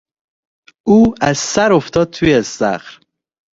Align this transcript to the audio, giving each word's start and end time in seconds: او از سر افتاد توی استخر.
او 0.87 1.13
از 1.21 1.37
سر 1.37 1.73
افتاد 1.73 2.09
توی 2.11 2.33
استخر. 2.33 2.99